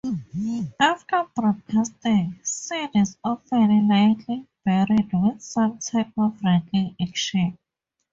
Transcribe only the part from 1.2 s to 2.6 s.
broadcasting,